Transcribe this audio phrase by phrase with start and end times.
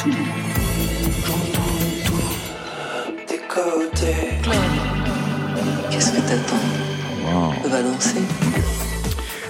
[0.00, 0.10] tout.
[1.26, 1.60] J'entends
[2.06, 3.28] tout.
[3.28, 4.40] Des côtés.
[5.90, 8.22] Qu'est-ce que t'attends Va danser.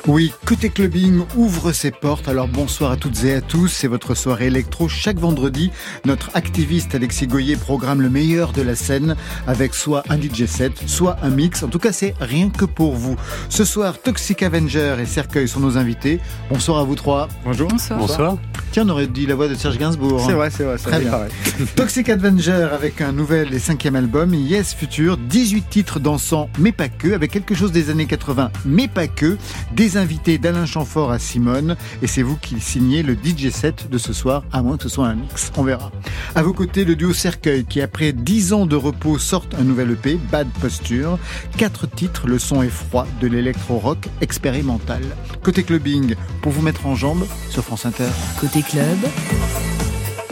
[0.07, 2.27] Oui, Côté Clubbing ouvre ses portes.
[2.27, 3.69] Alors bonsoir à toutes et à tous.
[3.69, 5.71] C'est votre soirée électro chaque vendredi.
[6.05, 9.15] Notre activiste Alexis Goyer programme le meilleur de la scène
[9.47, 11.63] avec soit un DJ set, soit un mix.
[11.63, 13.17] En tout cas, c'est rien que pour vous.
[13.51, 16.19] Ce soir, Toxic Avenger et Cercueil sont nos invités.
[16.51, 17.29] Bonsoir à vous trois.
[17.45, 17.69] Bonjour.
[17.91, 18.37] Bonsoir.
[18.73, 20.23] Tiens, on aurait dit la voix de Serge Gainsbourg.
[20.25, 20.77] C'est vrai, c'est vrai.
[20.77, 21.13] Très bien.
[21.75, 26.89] Toxic Avenger avec un nouvel et cinquième album, Yes Future, 18 titres dansants, mais pas
[26.89, 29.37] que, avec quelque chose des années 80, mais pas que,
[29.75, 33.99] des invités d'Alain Chamfort à Simone, et c'est vous qui signez le DJ set de
[33.99, 35.91] ce soir, à moins que ce soit un mix, on verra.
[36.37, 39.91] À vos côtés, le duo Cercueil, qui après 10 ans de repos sortent un nouvel
[39.91, 41.19] EP, Bad Posture,
[41.57, 45.03] quatre titres, le son est froid de l'électro-rock expérimental.
[45.43, 48.05] Côté clubbing, pour vous mettre en jambe sur France Inter.
[48.41, 48.99] Côté club,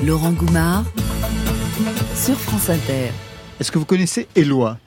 [0.05, 0.85] Laurent Goumard
[2.15, 3.11] sur France Inter.
[3.61, 4.79] Est-ce que vous connaissez Eloi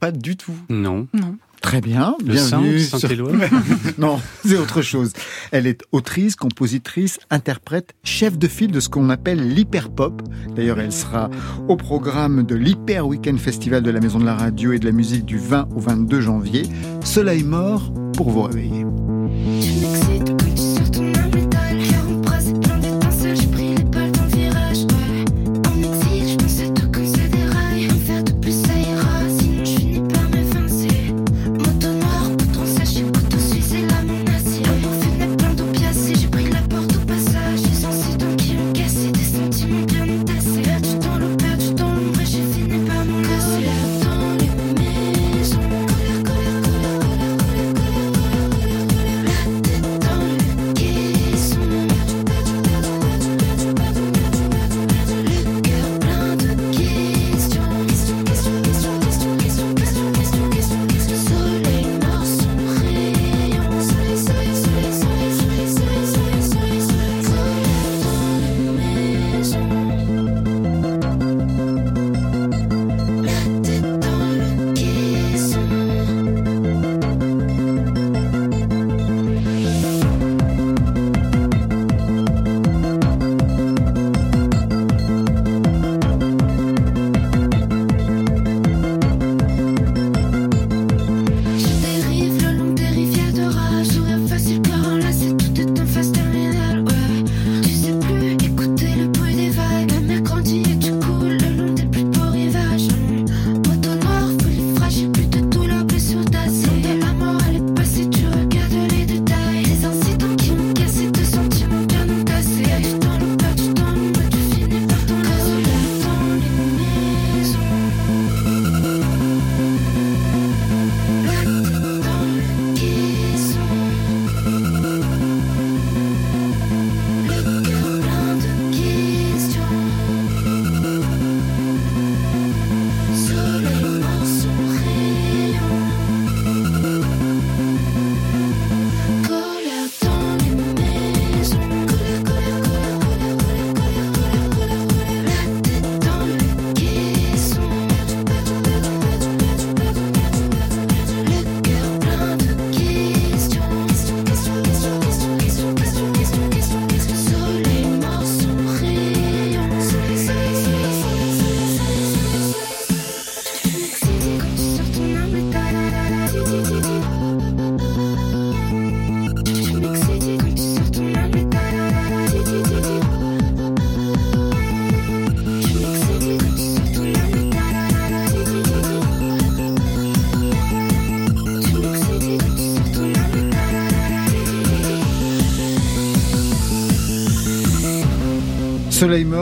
[0.00, 0.54] Pas du tout.
[0.68, 1.06] Non.
[1.12, 1.36] Non.
[1.60, 2.78] Très bien, Le bienvenue.
[2.78, 3.32] Saint, sur- Saint-Éloi
[3.98, 5.12] non, c'est autre chose.
[5.50, 10.22] Elle est autrice, compositrice, interprète, chef de file de ce qu'on appelle l'hyperpop.
[10.54, 11.30] D'ailleurs, elle sera
[11.66, 14.92] au programme de l'Hyper Weekend Festival de la Maison de la Radio et de la
[14.92, 16.62] Musique du 20 au 22 janvier.
[17.04, 18.84] Soleil mort pour vous réveiller.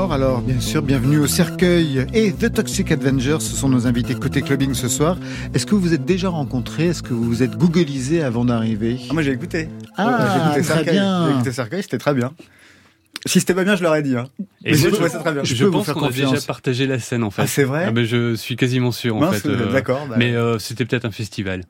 [0.07, 4.15] Mort, alors bien sûr, bienvenue au Cercueil et The Toxic Avengers, ce sont nos invités
[4.15, 5.19] côté clubbing ce soir.
[5.55, 6.87] Est-ce que vous vous êtes déjà rencontrés?
[6.89, 8.99] Est-ce que vous vous êtes googlisé avant d'arriver?
[9.11, 9.69] Ah, moi j'ai écouté.
[9.97, 10.95] Ah, j'ai écouté très Cercueil.
[10.95, 11.27] bien.
[11.29, 12.33] J'ai écouté Cercueil, c'était très bien.
[13.25, 14.17] Si c'était pas bien, je l'aurais dit.
[14.17, 14.27] Hein.
[14.65, 15.43] Et Mais je trouvais ça très bien.
[15.43, 17.43] Je, Je pense qu'on a déjà partagé la scène en fait.
[17.43, 17.85] Ah, c'est vrai?
[17.87, 19.49] Ah, ben, Je suis quasiment sûr en fait.
[19.49, 20.07] euh, D'accord.
[20.09, 21.63] bah, Mais euh, c'était peut-être un festival.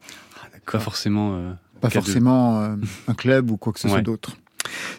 [0.70, 1.36] Pas forcément.
[1.36, 2.68] euh, Pas de- forcément euh,
[3.08, 4.36] un club ou quoi que ce soit d'autre.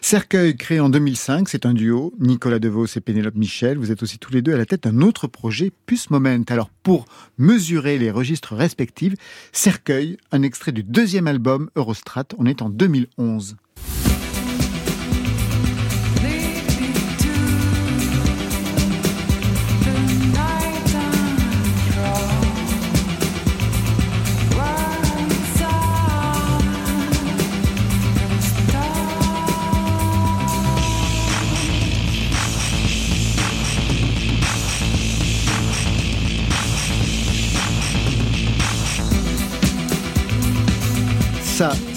[0.00, 3.78] Cercueil, créé en 2005, c'est un duo, Nicolas DeVos et Pénélope Michel.
[3.78, 6.42] Vous êtes aussi tous les deux à la tête d'un autre projet, Puce Moment.
[6.48, 7.06] Alors, pour
[7.36, 9.14] mesurer les registres respectifs,
[9.52, 13.56] Cercueil, un extrait du deuxième album Eurostrat, on est en 2011.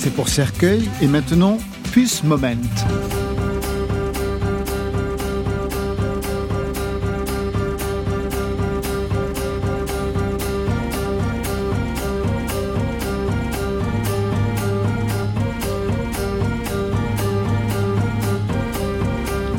[0.01, 0.89] C'est pour Cercueil.
[1.03, 1.59] Et maintenant,
[1.91, 2.55] Puce Moment.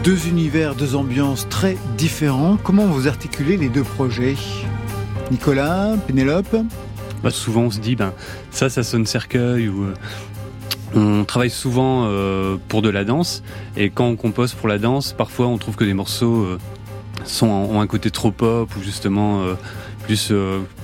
[0.03, 2.57] Deux univers, deux ambiances très différents.
[2.57, 4.35] Comment vous articulez les deux projets?
[5.31, 6.57] Nicolas, Pénélope?
[7.23, 8.13] Bah, Souvent on se dit, ben,
[8.51, 9.87] ça, ça sonne cercueil ou...
[10.95, 13.43] On travaille souvent euh, pour de la danse
[13.77, 16.59] et quand on compose pour la danse, parfois on trouve que des morceaux euh,
[17.25, 19.55] sont, ont un côté trop pop ou justement euh,
[20.07, 20.33] plus,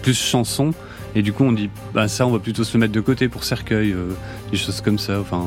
[0.03, 0.73] plus chanson.
[1.15, 3.29] Et du coup, on dit, bah ça, on va plutôt se le mettre de côté
[3.29, 3.95] pour cercueil,
[4.53, 5.19] des choses comme ça.
[5.19, 5.43] Enfin,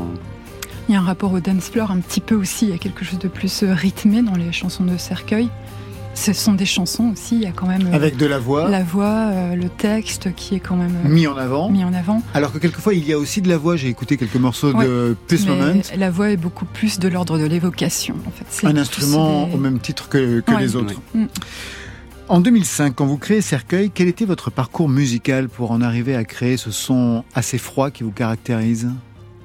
[0.89, 2.65] Il y a un rapport au dance floor un petit peu aussi.
[2.65, 5.49] Il y a quelque chose de plus rythmé dans les chansons de cercueil.
[6.13, 7.35] Ce sont des chansons aussi.
[7.37, 10.35] Il y a quand même euh, Avec de la voix la voix, euh, le texte
[10.35, 11.69] qui est quand même euh, mis en avant.
[11.69, 12.21] mis en avant.
[12.33, 13.75] Alors que quelquefois il y a aussi de la voix.
[13.75, 15.81] J'ai écouté quelques morceaux de Mais Moment.
[15.97, 18.15] la voix est beaucoup plus de l'ordre de l'évocation.
[18.27, 20.61] En fait, C'est Un instrument des- au même titre que, que Ouais.
[20.61, 21.01] les autres.
[21.15, 21.25] Mm.
[22.27, 26.23] En 2005, quand vous créez Cercueil, quel était votre parcours musical pour en arriver à
[26.23, 28.89] créer ce son assez froid qui vous caractérise?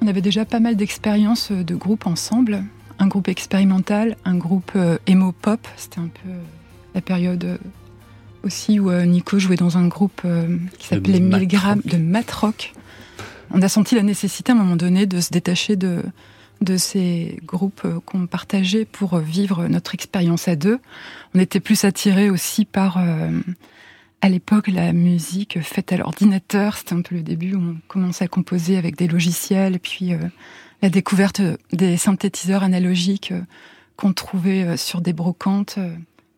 [0.03, 2.63] On avait déjà pas mal d'expériences de groupe ensemble.
[2.99, 5.67] Un groupe expérimental, un groupe euh, emo pop.
[5.77, 6.31] C'était un peu
[6.97, 7.59] la période euh,
[8.43, 11.81] aussi où euh, Nico jouait dans un groupe euh, qui De s'appelait mat 1000 grammes
[11.85, 11.93] rock.
[11.93, 12.73] de mat rock.
[13.53, 16.03] On a senti la nécessité à un moment donné de se détacher de,
[16.61, 20.79] de ces groupes qu'on partageait pour vivre notre expérience à deux.
[21.35, 23.31] On était plus attirés aussi par, euh,
[24.21, 26.77] à l'époque, la musique faite à l'ordinateur.
[26.77, 30.19] C'était un peu le début où on commençait à composer avec des logiciels, puis euh,
[30.83, 31.41] la découverte
[31.73, 33.43] des synthétiseurs analogiques euh,
[33.97, 35.79] qu'on trouvait sur des brocantes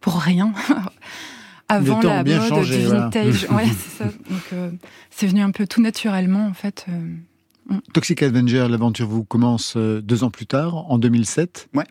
[0.00, 0.52] pour rien.
[1.68, 3.00] Avant la mode changé, du voilà.
[3.02, 3.46] vintage.
[3.50, 4.04] ouais, c'est ça.
[4.04, 4.70] Donc, euh,
[5.10, 6.86] c'est venu un peu tout naturellement, en fait.
[6.88, 11.68] euh, Toxic Avenger, l'aventure vous commence euh, deux ans plus tard, en 2007.
[11.74, 11.84] Ouais.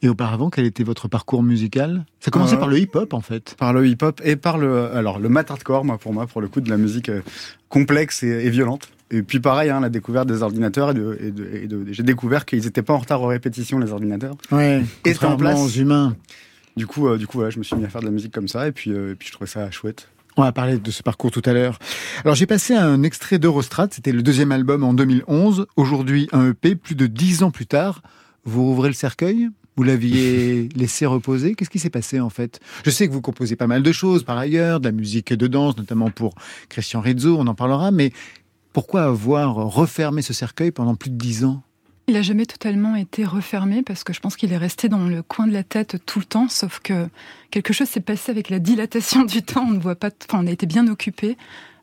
[0.00, 2.06] Et auparavant, quel était votre parcours musical?
[2.20, 3.54] Ça commençait Euh, par le hip-hop en fait.
[3.58, 6.48] Par le hip-hop et par le, alors le mat hardcore, moi, pour moi, pour le
[6.48, 7.10] coup, de la musique
[7.68, 8.88] complexe et, et violente.
[9.10, 12.02] Et puis pareil, hein, la découverte des ordinateurs et de, et de, et de- j'ai
[12.02, 14.36] découvert qu'ils n'étaient pas en retard aux répétitions, les ordinateurs.
[14.50, 14.82] Ouais.
[15.04, 15.58] Et en place.
[15.58, 16.16] aux humains.
[16.76, 18.32] Du coup, euh, du coup, voilà, je me suis mis à faire de la musique
[18.32, 20.08] comme ça, et puis, euh, et puis je trouvais ça chouette.
[20.36, 21.78] On va parler de ce parcours tout à l'heure.
[22.24, 25.66] Alors j'ai passé un extrait d'Eurostrat, c'était le deuxième album en 2011.
[25.76, 28.02] Aujourd'hui un EP, plus de dix ans plus tard.
[28.44, 29.48] Vous rouvrez le cercueil?
[29.76, 31.54] Vous l'aviez laissé reposer?
[31.54, 32.58] Qu'est-ce qui s'est passé en fait?
[32.84, 35.46] Je sais que vous composez pas mal de choses par ailleurs, de la musique de
[35.46, 36.34] danse, notamment pour
[36.68, 38.12] Christian Rizzo, on en parlera, mais
[38.72, 41.62] pourquoi avoir refermé ce cercueil pendant plus de dix ans?
[42.06, 45.22] Il a jamais totalement été refermé parce que je pense qu'il est resté dans le
[45.22, 47.08] coin de la tête tout le temps, sauf que
[47.50, 49.64] quelque chose s'est passé avec la dilatation du temps.
[49.66, 51.38] On ne voit pas, enfin, on a été bien occupé,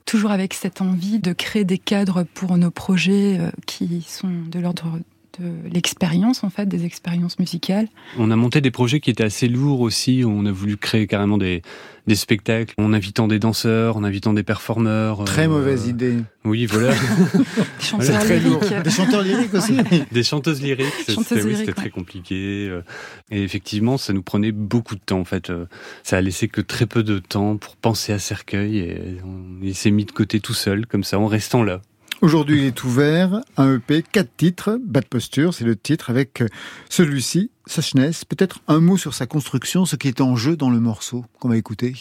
[0.05, 4.59] toujours avec cette envie de créer des cadres pour nos projets euh, qui sont de
[4.59, 4.99] l'ordre
[5.39, 7.87] de l'expérience en fait, des expériences musicales.
[8.17, 10.23] On a monté des projets qui étaient assez lourds aussi.
[10.25, 11.61] On a voulu créer carrément des,
[12.07, 15.23] des spectacles en invitant des danseurs, en invitant des performeurs.
[15.25, 16.17] Très euh, mauvaise idée.
[16.43, 16.93] Oui, voilà.
[17.79, 18.83] Des chanteurs Très lyriques.
[18.83, 19.77] Des chanteurs lyriques aussi
[20.11, 20.87] des chanteuses lyriques.
[21.07, 22.67] c'était- oui, très compliqué.
[22.69, 22.81] euh,
[23.29, 25.19] Et effectivement, ça nous prenait beaucoup de temps.
[25.19, 25.65] En fait, Euh,
[26.03, 29.75] ça a laissé que très peu de temps pour penser à Cercueil et on, il
[29.75, 31.81] s'est mis de côté tout seul, comme ça, en restant là.
[32.21, 36.47] Aujourd'hui, il est ouvert, un EP, quatre titres, Bad Posture, c'est le titre avec euh,
[36.87, 38.25] celui-ci, Suchness.
[38.25, 41.49] Peut-être un mot sur sa construction, ce qui est en jeu dans le morceau qu'on
[41.49, 41.95] va écouter.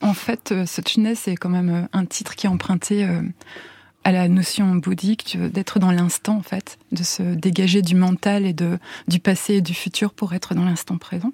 [0.00, 3.04] En fait, euh, Suchness est quand même euh, un titre qui est emprunté
[4.04, 8.52] à la notion bouddhique d'être dans l'instant, en fait, de se dégager du mental et
[8.52, 8.78] de,
[9.08, 11.32] du passé et du futur pour être dans l'instant présent,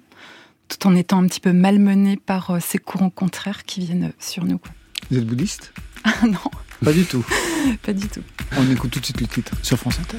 [0.67, 4.59] tout en étant un petit peu malmené par ces courants contraires qui viennent sur nous.
[5.11, 5.73] Vous êtes bouddhiste?
[6.03, 6.39] Ah non,
[6.83, 7.23] Pas du tout.
[7.83, 8.23] pas du tout.
[8.57, 10.17] On écoute tout de suite le titre sur France Inter.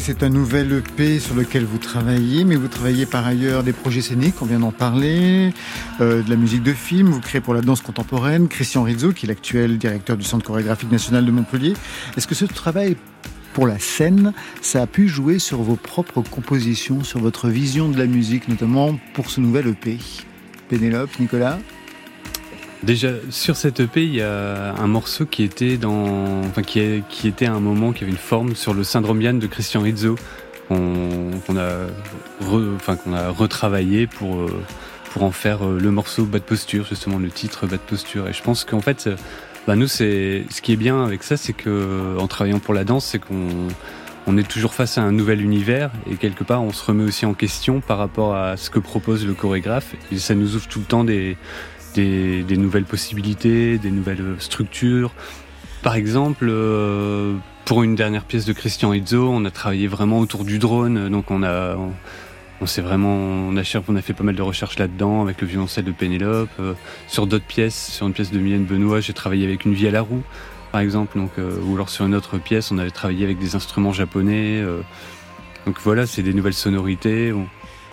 [0.00, 4.00] C'est un nouvel EP sur lequel vous travaillez, mais vous travaillez par ailleurs des projets
[4.00, 5.54] scéniques, on vient d'en parler,
[6.00, 9.26] euh, de la musique de film, vous créez pour la danse contemporaine, Christian Rizzo, qui
[9.26, 11.74] est l'actuel directeur du Centre chorégraphique national de Montpellier.
[12.16, 12.96] Est-ce que ce travail
[13.54, 17.96] pour la scène, ça a pu jouer sur vos propres compositions, sur votre vision de
[17.96, 19.98] la musique, notamment pour ce nouvel EP
[20.68, 21.60] Pénélope, Nicolas?
[22.86, 27.02] Déjà, sur cette EP, il y a un morceau qui était dans, enfin, qui, est,
[27.08, 29.80] qui était à un moment qui avait une forme sur le syndrome Yann de Christian
[29.80, 30.14] Rizzo,
[30.68, 31.88] qu'on a,
[32.76, 34.62] enfin, qu'on a retravaillé pour, euh,
[35.10, 38.28] pour en faire euh, le morceau Bad Posture, justement le titre Bad Posture.
[38.28, 39.10] Et je pense qu'en fait,
[39.66, 42.84] bah, nous, c'est, ce qui est bien avec ça, c'est que, en travaillant pour la
[42.84, 43.48] danse, c'est qu'on,
[44.28, 47.26] on est toujours face à un nouvel univers et quelque part on se remet aussi
[47.26, 50.80] en question par rapport à ce que propose le chorégraphe et ça nous ouvre tout
[50.80, 51.36] le temps des,
[51.96, 55.12] des, nouvelles possibilités, des nouvelles structures.
[55.82, 57.34] Par exemple, euh,
[57.64, 61.30] pour une dernière pièce de Christian Izzo, on a travaillé vraiment autour du drone, donc
[61.30, 61.76] on a,
[62.60, 65.84] on, s'est vraiment, on a, on fait pas mal de recherches là-dedans avec le violoncelle
[65.84, 66.50] de Pénélope.
[66.60, 66.74] Euh,
[67.08, 69.92] sur d'autres pièces, sur une pièce de Mylène Benoît, j'ai travaillé avec une vie à
[69.92, 70.22] la roue,
[70.72, 73.56] par exemple, donc, euh, ou alors sur une autre pièce, on avait travaillé avec des
[73.56, 74.62] instruments japonais.
[75.66, 77.32] donc voilà, c'est des nouvelles sonorités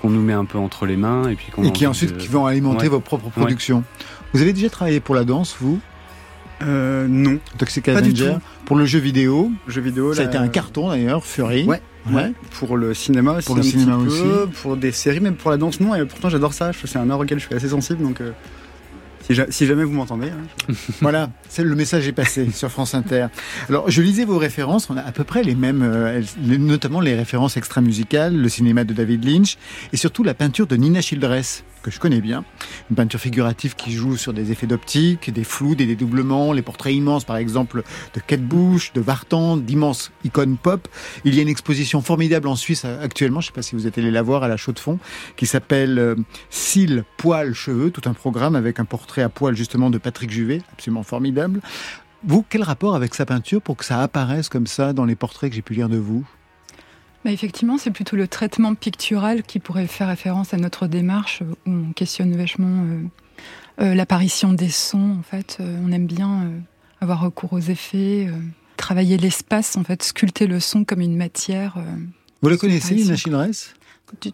[0.03, 2.45] qu'on nous met un peu entre les mains et puis et qui ensuite qui vont
[2.45, 3.86] alimenter vos propres productions.
[4.33, 5.79] Vous avez déjà travaillé pour la danse, vous?
[6.62, 7.39] Euh, Non.
[7.57, 9.50] Toxic Avenger Pour le jeu vidéo.
[9.67, 10.13] Jeu vidéo.
[10.13, 11.63] Ça a été un carton d'ailleurs, Fury.
[11.63, 11.81] Ouais.
[12.12, 12.33] Ouais.
[12.60, 13.48] Pour le cinéma aussi.
[13.48, 14.22] Pour le cinéma aussi.
[14.62, 15.95] pour des séries, même pour la danse, non.
[15.95, 16.72] Et pourtant, j'adore ça.
[16.74, 18.19] C'est un art auquel je suis assez sensible, donc.
[18.19, 18.31] Euh,
[19.49, 20.29] si, jamais vous m'entendez.
[20.29, 20.73] Hein.
[21.01, 23.27] voilà, le message est passé sur France Inter.
[23.69, 27.15] Alors, je lisais vos références, on a à peu près les mêmes, euh, notamment les
[27.15, 29.57] références extra-musicales, le cinéma de David Lynch,
[29.91, 32.43] et surtout la peinture de Nina Childress, que je connais bien.
[32.89, 36.93] Une peinture figurative qui joue sur des effets d'optique, des flous, des dédoublements, les portraits
[36.93, 37.83] immenses, par exemple,
[38.15, 40.87] de Kate Bush, de Vartan, d'immenses icônes pop.
[41.25, 43.85] Il y a une exposition formidable en Suisse actuellement, je ne sais pas si vous
[43.85, 44.97] êtes allé la voir à la Chaux de Fonds,
[45.35, 46.15] qui s'appelle euh,
[46.49, 50.61] Cils, poils, cheveux, tout un programme avec un portrait à poil justement de Patrick Juvet,
[50.71, 51.59] absolument formidable.
[52.25, 55.49] Vous, quel rapport avec sa peinture pour que ça apparaisse comme ça dans les portraits
[55.49, 56.25] que j'ai pu lire de vous?
[57.23, 61.69] Bah effectivement, c'est plutôt le traitement pictural qui pourrait faire référence à notre démarche où
[61.69, 63.03] on questionne vachement euh,
[63.81, 65.17] euh, l'apparition des sons.
[65.19, 66.51] En fait, euh, on aime bien
[66.99, 68.29] avoir recours aux effets,
[68.77, 71.77] travailler l'espace, en fait, sculpter le son comme une matière.
[72.41, 73.73] Vous la connaissez, Ina Childress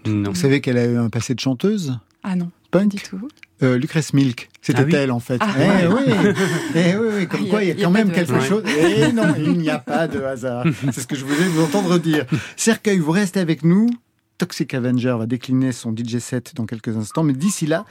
[0.06, 0.32] non.
[0.32, 1.98] Vous savez qu'elle a eu un passé de chanteuse?
[2.24, 3.28] Ah non, Punk pas du tout.
[3.62, 5.38] Euh, Lucrèce Milk, c'était Ah elle en fait.
[5.42, 5.54] Ah.
[5.60, 6.14] eh, oui.
[6.76, 7.86] eh oui, oui, comme Ah, il y a- quoi il y a il y a
[7.86, 8.46] quand même quelque hasard.
[8.46, 8.64] chose.
[8.66, 10.66] Eh non, il n'y a pas de hasard.
[10.94, 12.26] C'est ce que je voulais vous entendre dire.
[12.56, 13.90] Cercueil, vous restez avec nous.
[14.38, 17.84] Toxic Avenger va décliner son DJ set dans quelques instants, mais d'ici là,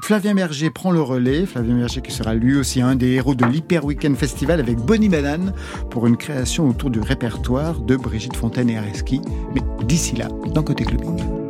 [0.00, 1.44] Flavien Berger prend le relais.
[1.44, 5.08] Flavien Berger qui sera lui aussi un des héros de l'Hyper Weekend Festival avec Bonnie
[5.08, 5.52] Banane
[5.90, 9.20] pour une création autour du répertoire de Brigitte Fontaine et Areski.
[9.56, 11.47] Mais d'ici là, dans Côté Clubbing.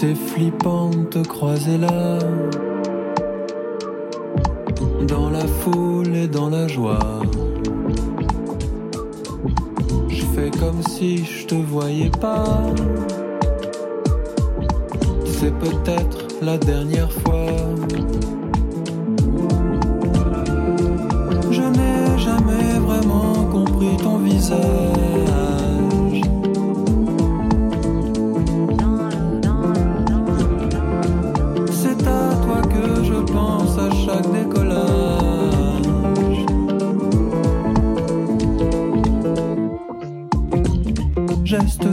[0.00, 2.18] C'est flippant de te croiser là.
[5.06, 7.20] Dans la foule et dans la joie.
[10.08, 12.62] Je fais comme si je te voyais pas.
[15.26, 17.52] C'est peut-être la dernière fois.
[21.50, 24.99] Je n'ai jamais vraiment compris ton visage.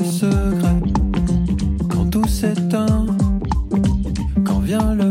[0.03, 0.81] Secret.
[1.89, 3.05] Quand tout s'éteint,
[4.45, 5.06] quand vient le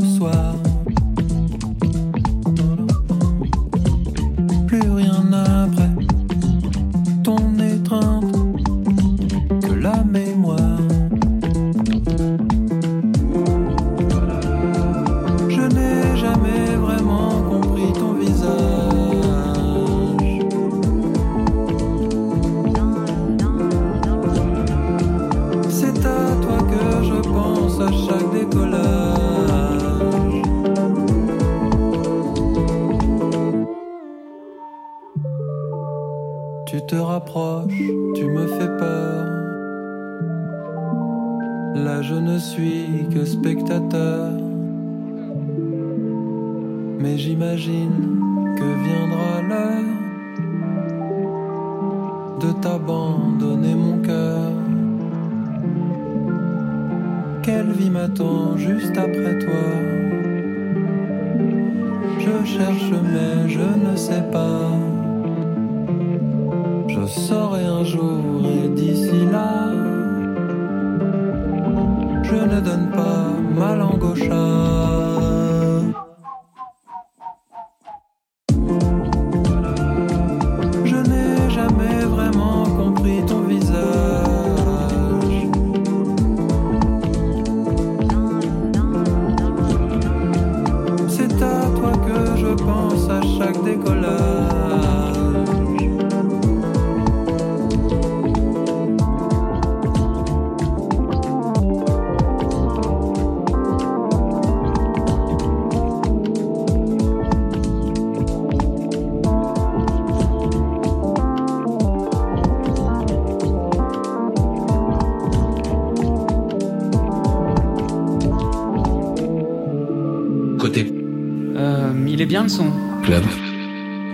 [122.26, 122.72] est bien le son.
[123.04, 123.22] club.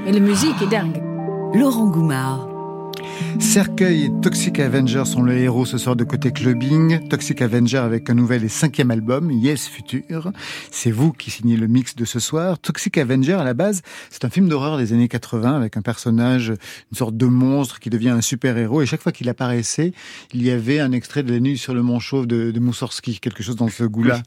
[0.06, 1.02] Et la musique est dingue.
[1.54, 2.46] Laurent Goumard.
[3.40, 7.08] Cercueil et Toxic Avenger sont le héros ce soir de côté clubbing.
[7.08, 10.32] Toxic Avenger avec un nouvel et cinquième album, Yes Future.
[10.70, 12.58] C'est vous qui signez le mix de ce soir.
[12.58, 16.50] Toxic Avenger, à la base, c'est un film d'horreur des années 80 avec un personnage,
[16.50, 18.82] une sorte de monstre qui devient un super-héros.
[18.82, 19.92] Et chaque fois qu'il apparaissait,
[20.32, 23.20] il y avait un extrait de La nuit sur le mont chauve de, de Moussorski,
[23.20, 24.22] quelque chose dans ce goût-là.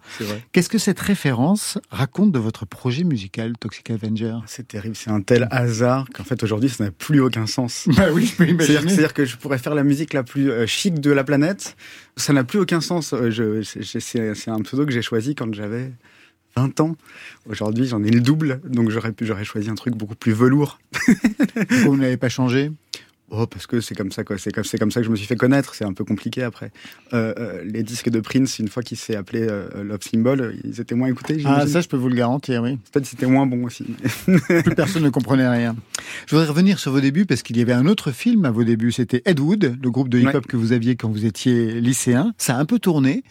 [0.52, 5.22] Qu'est-ce que cette référence raconte de votre projet musical, Toxic Avenger C'est terrible, c'est un
[5.22, 7.88] tel hasard qu'en fait aujourd'hui ça n'a plus aucun sens.
[7.96, 8.95] Bah oui, je peux imaginer.
[8.96, 11.76] C'est-à-dire que je pourrais faire la musique la plus euh, chic de la planète.
[12.18, 13.14] Ça n'a plus aucun sens.
[13.14, 15.92] Euh, c'est- un pseudo que j'ai choisi quand j'avais
[16.56, 16.96] 20 ans.
[17.50, 20.80] Aujourd'hui, j'en ai le double, donc j'aurais choisi un truc beaucoup plus velours.
[20.94, 22.72] Pourquoi vous n'avez pas changé?
[23.32, 24.38] Oh, parce que c'est comme ça, quoi.
[24.38, 25.74] C'est comme, c'est comme ça que je me suis fait connaître.
[25.74, 26.72] C'est un peu compliqué après.
[27.14, 30.80] Euh, euh, les disques de Prince, une fois qu'il s'est appelé euh, Love Symbol, ils
[30.80, 31.42] étaient moins écoutés.
[31.44, 32.78] Ah, ça, je peux vous le garantir, oui.
[32.92, 33.84] Peut-être c'était moins bon aussi.
[34.26, 35.76] Plus personne ne comprenait rien.
[36.28, 38.64] Je voudrais revenir sur vos débuts parce qu'il y avait un autre film à vos
[38.64, 38.92] débuts.
[38.92, 40.42] C'était Ed Wood, le groupe de hip-hop Ouais.
[40.48, 42.34] que vous aviez quand vous étiez lycéen.
[42.38, 43.24] Ça a un peu tourné.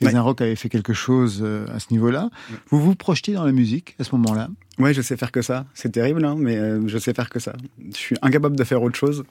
[0.00, 0.14] Les Ouais.
[0.14, 2.28] Avaient fait quelque chose euh, à ce niveau-là.
[2.68, 4.48] Vous vous projetiez dans la musique à ce moment-là?
[4.78, 5.64] Ouais, je sais faire que ça.
[5.72, 7.54] C'est terrible, hein, mais euh, je sais faire que ça.
[7.90, 9.24] Je suis incapable de faire autre chose.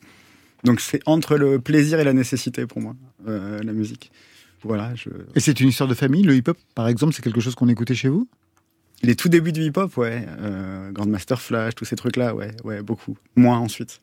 [0.63, 2.95] Donc c'est entre le plaisir et la nécessité pour moi,
[3.27, 4.11] euh, la musique.
[4.63, 5.09] Voilà, je...
[5.35, 6.23] Et c'est une histoire de famille.
[6.23, 8.27] Le hip-hop, par exemple, c'est quelque chose qu'on écoutait chez vous?
[9.03, 13.15] Les tout débuts du hip-hop, ouais, euh, Grandmaster Flash, tous ces trucs-là, ouais, ouais, beaucoup.
[13.35, 14.01] Moins ensuite.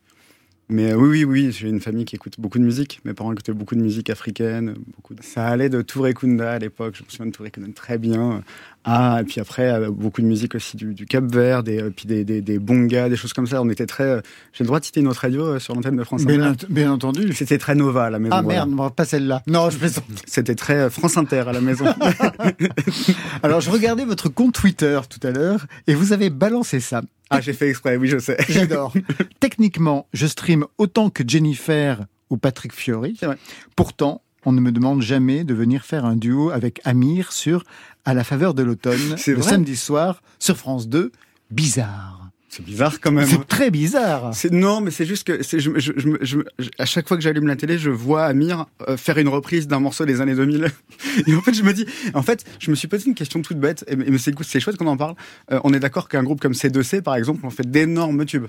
[0.73, 3.01] Mais euh, oui, oui, oui, j'ai une famille qui écoute beaucoup de musique.
[3.05, 4.75] Mes parents écoutaient beaucoup de musique africaine.
[4.97, 5.23] Beaucoup de...
[5.23, 6.95] Ça allait de Touré Kunda à l'époque.
[6.97, 8.43] Je me souviens de Touré Kunda très bien.
[8.85, 11.91] Ah, et puis après, euh, beaucoup de musique aussi du, du Cap Vert, des, euh,
[11.95, 13.61] puis des, des, des bongas, des choses comme ça.
[13.61, 14.23] On était très.
[14.53, 16.67] J'ai le droit de citer notre radio sur l'antenne de France Inter.
[16.71, 17.33] bien entendu.
[17.35, 18.35] C'était très Nova à la maison.
[18.35, 18.65] Ah voilà.
[18.65, 19.43] merde, pas celle-là.
[19.47, 20.05] Non, je plaisante.
[20.27, 21.85] C'était très France Inter à la maison.
[23.43, 27.03] Alors, je regardais votre compte Twitter tout à l'heure et vous avez balancé ça.
[27.33, 28.37] Ah, j'ai fait exprès, oui, je sais.
[28.49, 28.93] J'adore.
[29.41, 33.17] Techniquement, je stream autant que Jennifer ou Patrick Fiori.
[33.19, 33.39] C'est vrai.
[33.77, 37.65] Pourtant, on ne me demande jamais de venir faire un duo avec Amir sur
[38.05, 41.13] À la faveur de l'automne, C'est le samedi soir sur France 2.
[41.51, 42.22] Bizarre.
[42.55, 43.27] C'est bizarre quand même.
[43.27, 44.33] C'est très bizarre.
[44.51, 46.39] Non, mais c'est juste que je,
[46.79, 49.81] à chaque fois que j'allume la télé, je vois Amir euh, faire une reprise d'un
[49.81, 50.67] morceau des années 2000.
[51.27, 53.57] Et en fait, je me dis, en fait, je me suis posé une question toute
[53.59, 53.87] bête.
[53.89, 55.15] Et, mais c'est, chouette qu'on en parle.
[55.51, 58.49] Euh, on est d'accord qu'un groupe comme C2C, par exemple, on fait d'énormes tubes.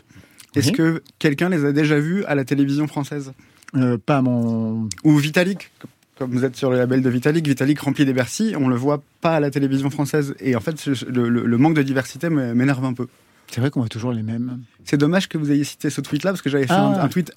[0.54, 3.32] Est-ce que quelqu'un les a déjà vus à la télévision française?
[3.76, 4.89] Euh, pas mon.
[5.06, 5.72] Ou Vitalik
[6.20, 9.02] comme vous êtes sur le label de Vitalik, Vitalik remplit des Bercy, on le voit
[9.20, 10.36] pas à la télévision française.
[10.39, 13.08] Et en fait, le, le- le manque de diversité m'énerve un peu.
[13.54, 14.62] C'est vrai qu'on voit toujours les mêmes.
[14.84, 16.86] C'est dommage que vous ayez cité ce tweet-là, parce que j'avais fait Ah.
[16.88, 17.32] un, un tweet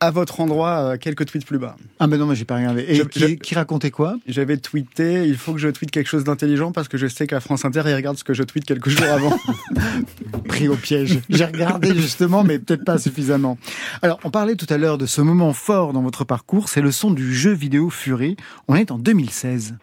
[0.00, 1.74] à votre endroit, euh, quelques tweets plus bas.
[1.98, 2.84] Ah ben non, mais j'ai pas regardé.
[2.86, 4.16] Et Je- qui, je- qui racontait quoi?
[4.26, 7.40] J'avais tweeté, il faut que je tweete quelque chose d'intelligent, parce que je sais qu'à
[7.40, 9.32] France Inter, ils regardent ce que je tweete quelques jours avant.
[10.46, 11.20] Pris au piège.
[11.30, 13.56] J'ai regardé justement, mais peut-être pas suffisamment.
[14.02, 16.92] Alors, on parlait tout à l'heure de ce moment fort dans votre parcours, c'est le
[16.92, 18.36] son du jeu vidéo Fury.
[18.68, 19.76] On est en 2016.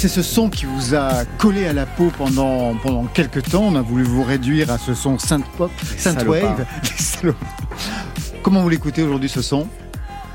[0.00, 3.64] C'est ce son qui vous a collé à la peau pendant, pendant quelques temps.
[3.64, 6.56] On a voulu vous réduire à ce son synth pop, synth salopards.
[6.56, 6.66] wave.
[6.84, 7.56] Les salopards.
[8.42, 9.68] Comment vous l'écoutez aujourd'hui ce son?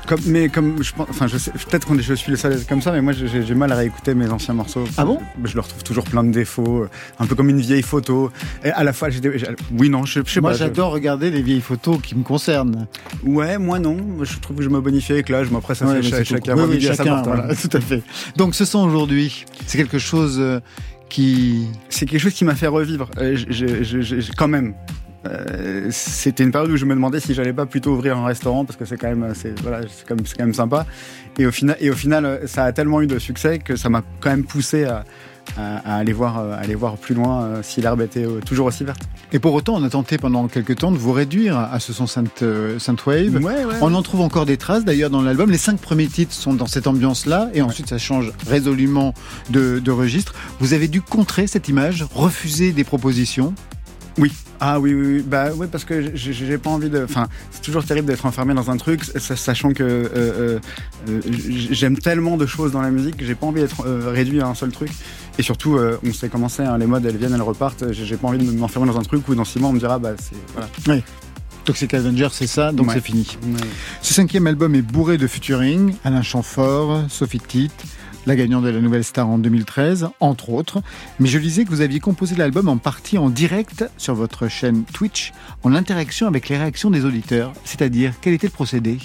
[0.06, 2.56] Comme, mais comme je pense, enfin, je sais, peut-être que je suis le seul à
[2.56, 4.84] être comme ça, mais moi, j'ai j'ai mal à réécouter mes anciens morceaux.
[4.96, 5.18] Ah bon?
[5.44, 8.30] Je, je leur trouve toujours plein de défauts, euh, un peu comme une vieille photo.
[8.64, 10.56] Et à la fois, j'ai des- j'ai- oui, non, je, je sais Moi, pas.
[10.56, 12.86] je- j'adore regarder les vieilles photos qui me concernent.
[13.24, 13.96] Ouais, moi non.
[14.22, 16.54] Je trouve que je me bonifie avec l'âge, mais après, ça Ouais, fait chacun.
[16.56, 17.22] Oui, oui, chacun, hein.
[17.24, 18.02] voilà, tout à fait.
[18.36, 20.60] Donc, ce son aujourd'hui, c'est quelque chose euh,
[21.08, 21.66] qui.
[21.88, 23.10] c'est quelque chose qui m'a fait revivre.
[23.18, 24.74] Euh, je- je- je- je- quand même.
[25.30, 28.64] Euh, C'était une période où je me demandais si j'allais pas plutôt ouvrir un restaurant
[28.64, 30.86] parce que c'est quand même, c'est voilà, c'est quand même, c'est quand même sympa.
[31.38, 33.88] Et au final, et au final, euh, ça a tellement eu de succès que ça
[33.88, 35.04] m'a quand même poussé à,
[35.56, 38.40] à- à aller voir, euh, à aller voir plus loin euh, si l'herbe était euh,
[38.44, 39.02] toujours aussi verte.
[39.32, 42.06] Et pour autant, on a tenté pendant quelques temps de vous réduire à ce son
[42.42, 43.34] euh, synthwave.
[43.36, 43.74] Ouais, ouais.
[43.82, 45.50] On en trouve encore des traces d'ailleurs dans l'album.
[45.50, 49.14] Les cinq premiers titres sont dans cette ambiance-là et ensuite ça change résolument
[49.50, 50.32] de, de registre.
[50.60, 53.52] Vous avez dû contrer cette image, refuser des propositions.
[54.18, 54.32] Oui.
[54.60, 55.22] Ah oui, oui, oui.
[55.26, 57.04] bah oui, parce que j'ai- j'ai pas envie de.
[57.04, 60.58] Enfin, c'est toujours terrible d'être enfermé dans un truc, sa- sachant que euh, euh,
[61.10, 61.20] euh,
[61.70, 64.46] j'aime tellement de choses dans la musique que j'ai pas envie d'être euh, réduit à
[64.46, 64.88] un seul truc.
[65.38, 67.92] Et surtout, euh, on sait comment c'est, hein, les modes elles viennent, elles repartent.
[67.92, 69.98] J'ai pas envie de m'enfermer dans un truc où dans six mois on me dira,
[69.98, 70.36] bah c'est.
[70.86, 71.02] Voilà.
[71.66, 72.94] Toxic Avenger, c'est ça, donc Ouais.
[72.94, 73.36] c'est fini.
[73.42, 73.58] Ouais.
[74.00, 75.94] Ce cinquième album est bourré de featuring.
[76.04, 77.72] Alain Chamfort, Sophie Tite,
[78.26, 80.82] la gagnante de la Nouvelle Star en 2013, entre autres.
[81.20, 84.84] Mais je lisais que vous aviez composé l'album en partie en direct sur votre chaîne
[84.84, 87.52] Twitch, en interaction avec les réactions des auditeurs.
[87.64, 88.98] C'est-à-dire, quel était le procédé?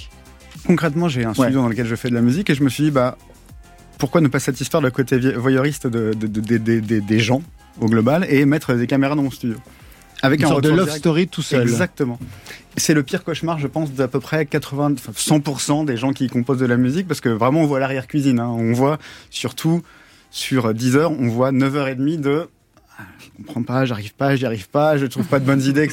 [0.66, 2.86] Concrètement, j'ai un studio dans lequel je fais de la musique et je me suis
[2.86, 3.18] dit, bah,
[3.98, 7.42] pourquoi ne pas satisfaire le côté voyeuriste de, de- de- de- de- de- des gens
[7.80, 9.58] au global et mettre des caméras dans mon studio?
[10.22, 10.98] Avec Une un sorte de love direct.
[11.00, 11.62] story tout seul.
[11.64, 12.20] Exactement.
[12.78, 16.28] C'est le pire cauchemar, je pense, d'à peu près 80, enfin, 100% des gens qui
[16.28, 18.40] composent de la musique, parce que vraiment, on voit l'arrière-cuisine.
[18.40, 18.48] hein.
[18.50, 18.98] On voit,
[19.30, 19.82] surtout,
[20.30, 22.48] sur 10 heures, on voit 9h30 de
[23.00, 25.90] ah, je comprends pas, j'arrive pas, j'y arrive pas, je trouve pas de bonnes idées.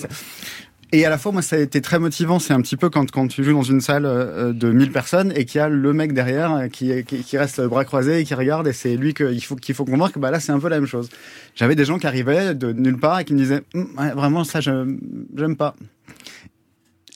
[0.90, 2.38] Et à la fois, moi, ça a été très motivant.
[2.38, 5.44] C'est un petit peu quand, tu joues dans une salle euh, de 1000 personnes et
[5.44, 8.34] qu'il y a le mec derrière euh, qui, qui, qui reste bras croisés et qui
[8.34, 10.18] regarde et c'est lui qu'il faut, qu'il faut convaincre.
[10.18, 11.10] Bah là, c'est un peu la même chose.
[11.54, 14.60] J'avais des gens qui arrivaient de nulle part et qui me disaient Hum, vraiment ça,
[14.60, 15.74] j'aime pas.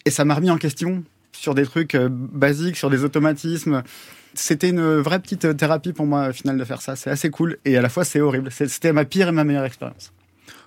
[0.05, 3.83] Et ça m'a remis en question sur des trucs euh, basiques, sur des automatismes.
[4.35, 6.95] C'était une vraie petite thérapie pour moi, au final, de faire ça.
[6.95, 8.51] C'est assez cool et à la fois, c'est horrible.
[8.51, 10.13] C'était ma pire et ma meilleure expérience.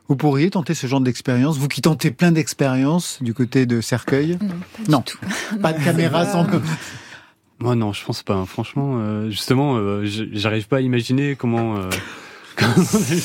[0.08, 4.38] Vous pourriez tenter ce genre d'expérience, vous qui tentez plein d'expériences du côté de Cercueil?
[4.42, 5.02] Non, pas du Non.
[5.02, 5.18] tout.
[5.62, 6.46] Pas de caméra sans...
[7.60, 8.36] Moi non, je pense pas.
[8.36, 8.46] hein.
[8.46, 11.90] Franchement, euh, justement, euh, j'arrive pas à imaginer comment, euh,
[12.58, 12.74] comment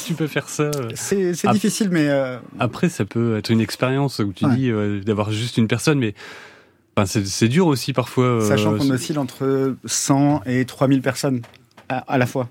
[0.07, 0.71] tu peux faire ça.
[0.95, 4.55] C'est difficile, mais euh, Après, ça peut être une expérience où tu Ouais.
[4.57, 6.15] dis euh, d'avoir juste une personne, mais
[6.97, 8.25] enfin, c'est dur aussi parfois.
[8.25, 11.43] euh, sachant qu'on oscille entre 100 et 3000 personnes
[11.89, 12.49] à, à la fois.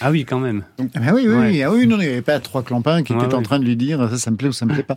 [0.00, 0.64] Ah oui, quand même.
[0.78, 1.48] Ah bah oui, oui, Ouais.
[1.50, 1.62] oui.
[1.62, 3.64] Ah oui, non, il n'y avait pas trois clampins qui Ouais, étaient en train de
[3.64, 4.94] lui dire ça, ça me plaît ou ça me plaît pas.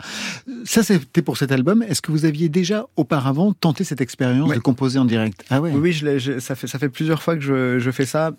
[0.66, 1.84] Ça, c'était pour cet album.
[1.84, 4.56] Est-ce que vous aviez déjà auparavant tenté cette expérience Ouais.
[4.56, 5.44] de composer en direct?
[5.50, 5.72] Ah ouais.
[5.74, 8.32] Oui, oui, je je- ça, fait, ça fait plusieurs fois que je, je fais ça.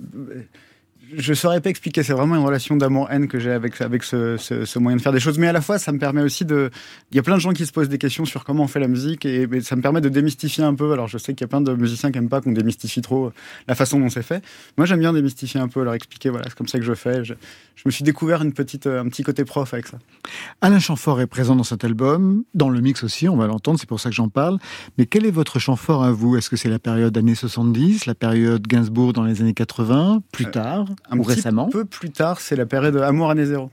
[1.16, 4.64] Je saurais pas expliquer, c'est vraiment une relation d'amour-haine que j'ai avec, avec ce, ce,
[4.64, 5.38] ce moyen de faire des choses.
[5.38, 6.70] Mais à la fois, ça me permet aussi de.
[7.12, 8.80] Il y a plein de gens qui se posent des questions sur comment on fait
[8.80, 10.92] la musique et, et ça me permet de démystifier un peu.
[10.92, 13.32] Alors, je sais qu'il y a plein de musiciens qui aiment pas qu'on démystifie trop
[13.68, 14.44] la façon dont c'est fait.
[14.76, 17.24] Moi, j'aime bien démystifier un peu, leur expliquer, voilà, c'est comme ça que je fais.
[17.24, 17.34] Je,
[17.76, 19.98] je me suis découvert une petite, un petit côté prof avec ça.
[20.60, 23.88] Alain Chamfort est présent dans cet album, dans le mix aussi, on va l'entendre, c'est
[23.88, 24.58] pour ça que j'en parle.
[24.98, 26.36] Mais quel est votre Chamfort à vous?
[26.36, 30.46] Est-ce que c'est la période années 70, la période Gainsbourg dans les années 80, plus
[30.46, 30.86] Euh, tard?
[31.10, 33.70] Un ou petit récemment peu plus tard, c'est la période Amour année zéro.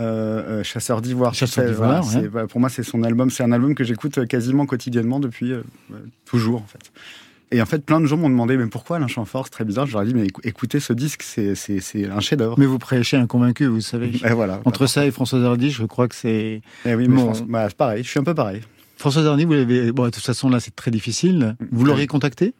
[0.00, 1.34] Euh, euh, Chasseur d'ivoire.
[1.34, 2.28] Chasseur d'ivoire, voilà, ouais.
[2.28, 3.30] bah, pour moi, c'est son album.
[3.30, 6.90] C'est un album que j'écoute quasiment quotidiennement depuis euh, euh, toujours, en fait.
[7.52, 9.86] Et en fait, plein de gens m'ont demandé, mais pourquoi Alain Chamfort C'est très bizarre.
[9.86, 11.54] Je leur ai dit, mais écou- écoutez ce disque, c'est
[12.10, 12.58] un chef-d'œuvre.
[12.58, 14.10] Mais vous prêchez un convaincu, vous savez.
[14.24, 14.60] Et voilà.
[14.64, 16.62] Entre ça et François Hardy, je crois que c'est...
[16.84, 17.32] Eh oui, mais Bon.
[17.48, 18.02] bah, c'est pareil.
[18.02, 18.62] Je suis un peu pareil.
[18.96, 19.92] François Hardy, vous l'avez...
[19.92, 21.54] Bon, de toute façon, là, c'est très difficile.
[21.70, 22.54] Vous l'auriez contacté?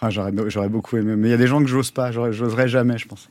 [0.00, 1.16] Ah, J'aurais beaucoup aimé.
[1.16, 2.12] Mais il y a des gens que j'ose pas.
[2.12, 3.28] J'oserais jamais, je pense.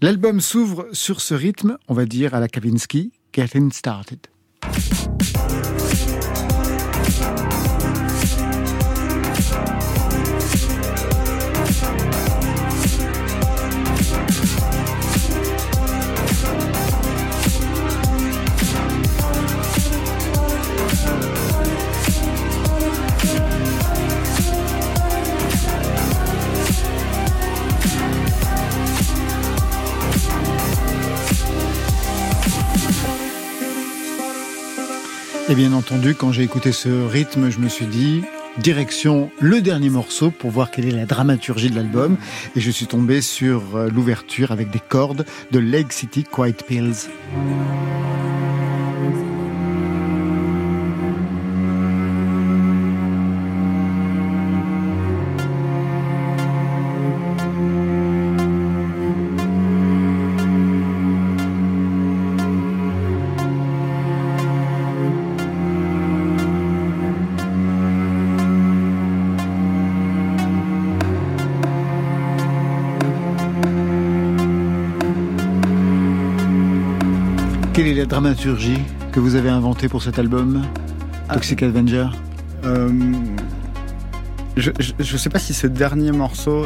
[0.00, 4.20] L'album s'ouvre sur ce rythme, on va dire, à la Kavinsky, Getting Started.
[35.48, 38.22] Et bien entendu, quand j'ai écouté ce rythme, je me suis dit,
[38.58, 42.16] direction le dernier morceau pour voir quelle est la dramaturgie de l'album.
[42.56, 47.08] Et je suis tombé sur euh, l'ouverture avec des cordes de Lake City Quiet Pills.
[78.20, 78.78] Dramaturgie
[79.12, 80.62] que vous avez inventée pour cet album
[81.30, 82.06] Toxic Avenger
[82.64, 82.88] Euh,
[84.56, 86.64] je, je sais pas si ce dernier morceau,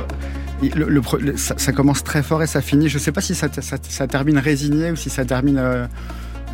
[0.62, 2.88] il- le, le pre- le- ça, ça commence très fort et ça finit.
[2.88, 5.86] Je sais pas si ça, ça, ça termine résigné ou si ça termine euh,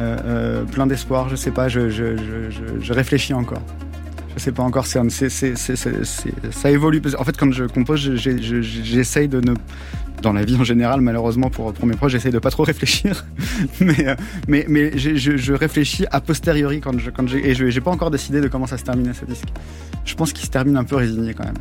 [0.00, 1.28] euh, plein d'espoir.
[1.28, 1.68] Je sais pas.
[1.68, 3.60] Je, je, je, je, je réfléchis encore.
[4.34, 4.86] Je sais pas encore.
[4.86, 7.02] C'est, ça évolue.
[7.18, 9.52] En fait, quand je compose, je- je- je- j'essaye de ne
[10.22, 13.24] dans la vie en général, malheureusement pour, mes proches, j'essaye de pas trop réfléchir,
[13.80, 18.10] mais euh, je, réfléchis a posteriori quand je quand j'ai et je j'ai pas encore
[18.10, 19.48] décidé de comment ça se termine ce disque.
[20.04, 21.58] Je pense qu'il se termine un peu résigné quand même.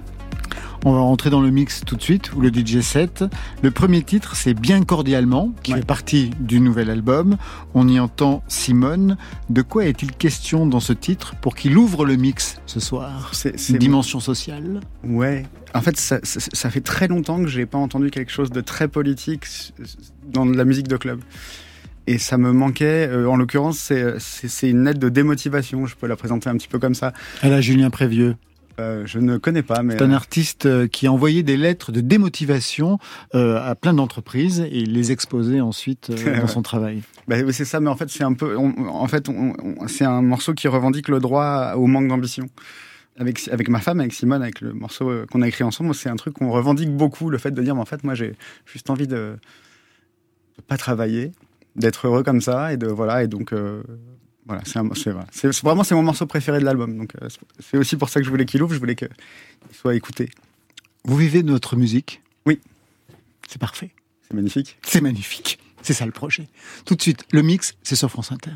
[0.84, 3.24] On va rentrer dans le mix tout de suite, ou le DJ set.
[3.62, 5.80] Le premier titre, c'est Bien cordialement, qui Ouais.
[5.80, 7.38] fait partie du nouvel album.
[7.74, 9.18] On y entend Simone.
[9.50, 13.70] De quoi est-il question dans ce titre pour qu'il ouvre le mix ce soir C'est
[13.70, 15.46] Une dimension sociale ouais.
[15.74, 18.62] En fait, ça, ça, ça fait très longtemps que j'ai pas entendu quelque chose de
[18.62, 19.46] très politique
[20.32, 21.20] dans la musique de club.
[22.08, 23.08] Et ça me manquait.
[23.10, 25.86] Euh, en l'occurrence, c'est c'est une lettre de démotivation.
[25.88, 27.14] Je peux la présenter un petit peu comme ça.
[27.42, 28.36] Elle a Julien Prévieux.
[28.80, 31.92] Euh, je ne connais pas, mais C'est un artiste euh, qui a envoyé des lettres
[31.92, 33.00] de démotivation
[33.34, 37.02] euh, à plein d'entreprises et il les exposait ensuite euh, dans son travail.
[37.28, 38.58] Bah oui, c'est ça, mais en fait, c'est un peu.
[38.58, 39.30] on- en fait,
[39.88, 42.48] c'est un morceau qui revendique le droit au manque d'ambition.
[43.18, 46.10] Avec, avec ma femme, avec Simone, avec le morceau euh, qu'on a écrit ensemble, c'est
[46.10, 48.34] un truc qu'on revendique beaucoup, le fait de dire, mais en fait, moi, j'ai
[48.66, 49.38] juste envie de
[50.58, 51.32] de pas travailler,
[51.78, 53.84] d'être heureux comme ça, et de voilà, et donc euh,
[54.46, 54.80] voilà, c'est
[55.64, 58.26] vraiment c'est mon morceau préféré de l'album, donc euh, c'est- c'est aussi pour ça que
[58.26, 59.10] je voulais qu'il ouvre, je voulais qu'il
[59.72, 60.30] soit écouté.
[61.04, 62.22] Vous vivez de notre musique?
[62.46, 62.60] Oui.
[63.48, 63.92] C'est parfait.
[64.28, 64.78] C'est magnifique.
[64.84, 65.60] C'est magnifique.
[65.82, 66.48] C'est ça le projet.
[66.86, 68.52] Tout de suite, le mix, c'est sur France Inter.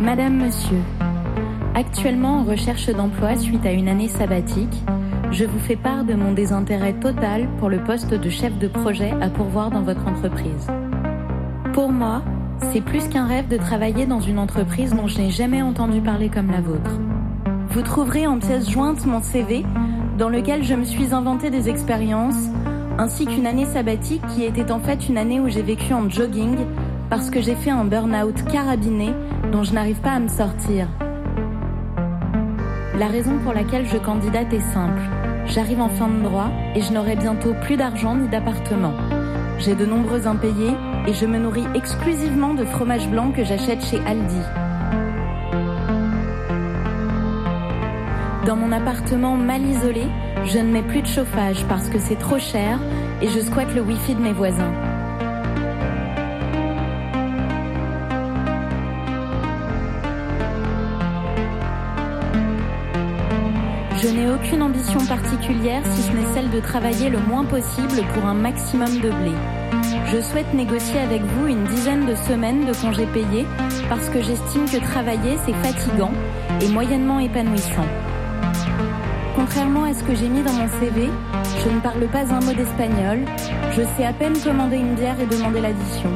[0.00, 0.82] Madame, Monsieur,
[1.80, 4.82] actuellement en recherche d'emploi suite à une année sabbatique,
[5.30, 9.14] je vous fais part de mon désintérêt total pour le poste de chef de projet
[9.22, 10.66] à pourvoir dans votre entreprise.
[11.72, 12.22] Pour moi,
[12.70, 16.28] c'est plus qu'un rêve de travailler dans une entreprise dont je n'ai jamais entendu parler
[16.28, 17.00] comme la vôtre.
[17.70, 19.64] Vous trouverez en pièce jointe mon CV,
[20.18, 22.50] dans lequel je me suis inventé des expériences,
[22.98, 26.58] ainsi qu'une année sabbatique qui était en fait une année où j'ai vécu en jogging
[27.08, 29.14] parce que j'ai fait un burn-out carabiné
[29.50, 30.86] dont je n'arrive pas à me sortir.
[33.00, 35.00] La raison pour laquelle je candidate est simple.
[35.46, 38.92] J'arrive en fin de droit et je n'aurai bientôt plus d'argent ni d'appartement.
[39.58, 40.74] J'ai de nombreux impayés
[41.06, 44.42] et je me nourris exclusivement de fromage blanc que j'achète chez Aldi.
[48.44, 50.04] Dans mon appartement mal isolé,
[50.44, 52.78] je ne mets plus de chauffage parce que c'est trop cher
[53.22, 54.89] et je squatte le wifi de mes voisins.
[64.70, 69.10] Ambition particulière si ce n'est celle de travailler le moins possible pour un maximum de
[69.10, 69.32] blé.
[70.12, 73.46] Je souhaite négocier avec vous une dizaine de semaines de congés payés
[73.88, 76.12] parce que j'estime que travailler c'est fatigant
[76.60, 77.86] et moyennement épanouissant.
[79.34, 81.10] Contrairement à ce que j'ai mis dans mon CV,
[81.64, 83.24] je ne parle pas un mot d'espagnol,
[83.72, 86.10] je sais à peine commander une bière et demander l'addition.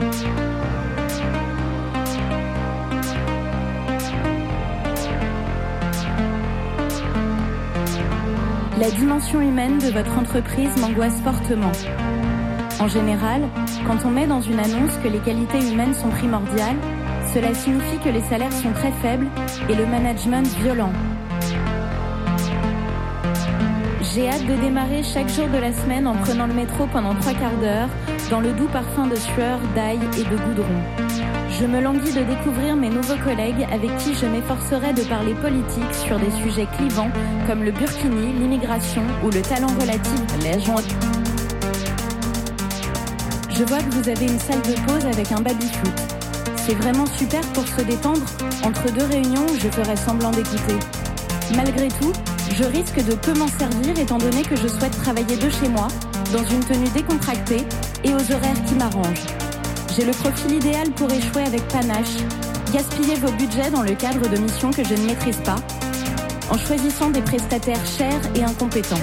[8.80, 11.70] La dimension humaine de votre entreprise m'angoisse fortement.
[12.80, 13.42] En général,
[13.86, 16.76] quand on met dans une annonce que les qualités humaines sont primordiales,
[17.32, 19.28] cela signifie que les salaires sont très faibles
[19.68, 20.92] et le management violent.
[24.02, 27.34] J'ai hâte de démarrer chaque jour de la semaine en prenant le métro pendant trois
[27.34, 27.88] quarts d'heure,
[28.28, 31.23] dans le doux parfum de sueur, d'ail et de goudron.
[31.60, 35.94] Je me languis de découvrir mes nouveaux collègues avec qui je m'efforcerai de parler politique
[35.94, 37.10] sur des sujets clivants
[37.46, 40.82] comme le burkini, l'immigration ou le talent relatif la joint-
[43.50, 45.92] Je vois que vous avez une salle de pause avec un baby-foot.
[46.56, 48.22] C'est vraiment super pour se détendre
[48.64, 50.78] entre deux réunions je ferai semblant d'écouter.
[51.54, 52.12] Malgré tout,
[52.56, 55.86] je risque de peu m'en servir étant donné que je souhaite travailler de chez moi,
[56.32, 57.64] dans une tenue décontractée
[58.02, 59.26] et aux horaires qui m'arrangent.
[59.96, 62.16] J'ai le profil idéal pour échouer avec panache,
[62.72, 65.54] gaspiller vos budgets dans le cadre de missions que je ne maîtrise pas,
[66.50, 68.96] en choisissant des prestataires chers et incompétents.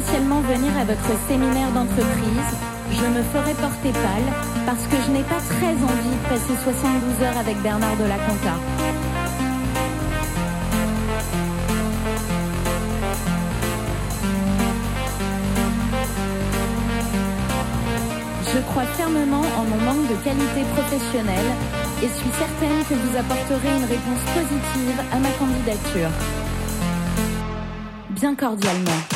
[0.00, 2.52] Venir à votre séminaire d'entreprise,
[2.92, 4.32] je me ferai porter pâle
[4.66, 8.16] parce que je n'ai pas très envie de passer 72 heures avec Bernard de la
[8.16, 8.56] Conta.
[18.52, 21.52] Je crois fermement en mon manque de qualité professionnelle
[22.02, 26.10] et suis certaine que vous apporterez une réponse positive à ma candidature.
[28.10, 29.15] Bien cordialement.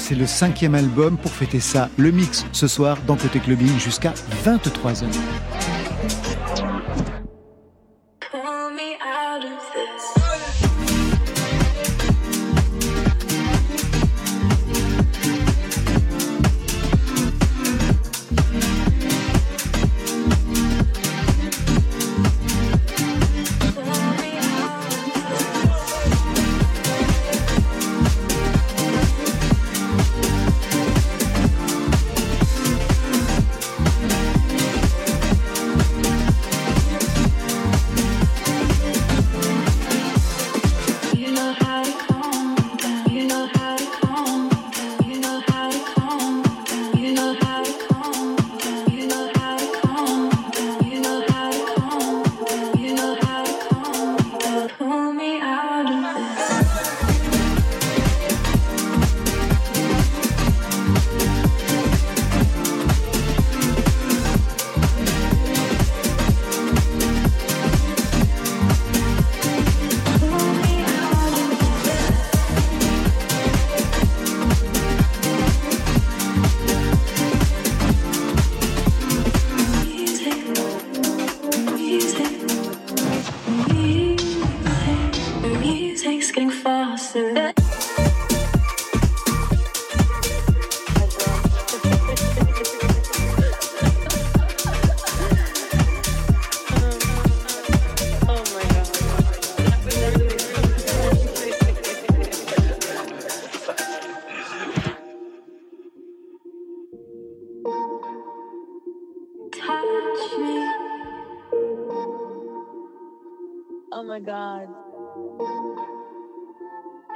[0.00, 1.16] C'est le cinquième album.
[1.16, 4.12] Pour fêter ça, le mix ce soir dans Côté Clubbing jusqu'à
[4.44, 5.04] 23h.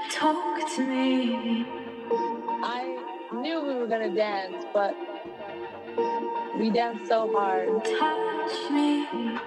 [0.08, 1.66] Talk to me.
[2.62, 2.96] I
[3.32, 4.96] knew we were gonna dance, but
[6.58, 7.68] we danced so hard.
[7.84, 9.06] Touch me.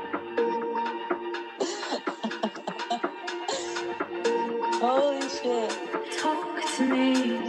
[4.79, 5.77] Holy shit.
[6.19, 7.42] Talk to me.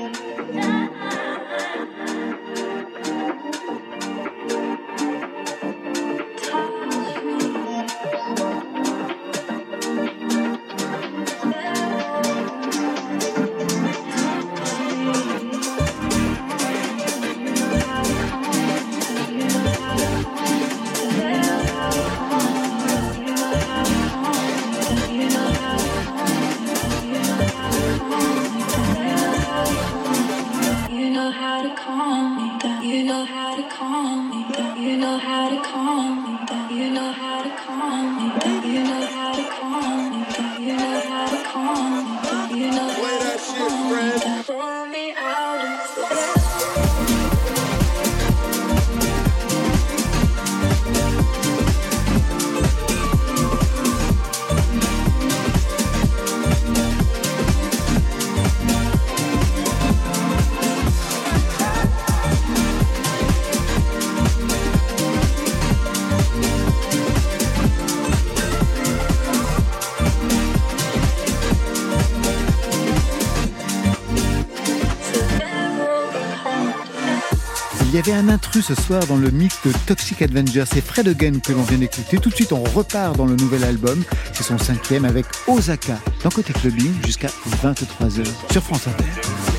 [78.62, 80.64] Ce soir dans le mix de Toxic Avenger.
[80.66, 82.18] C'est Fred Again que l'on vient d'écouter.
[82.18, 84.02] Tout de suite, on repart dans le nouvel album.
[84.32, 87.28] C'est son cinquième avec Osaka dans Côté Clubbing jusqu'à
[87.62, 89.53] 23h sur France Inter.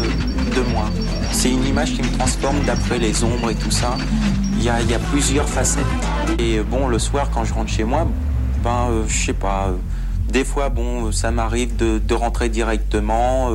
[0.00, 0.84] De moi.
[1.32, 3.96] C'est une image qui me transforme d'après les ombres et tout ça.
[4.56, 5.84] Il y a, plusieurs facettes.
[6.38, 8.08] Et euh, bon, le soir, quand je rentre chez moi,
[8.62, 9.68] ben, euh, je sais pas.
[9.68, 9.76] euh,
[10.30, 13.50] des fois, bon, euh, ça m'arrive de, rentrer directement,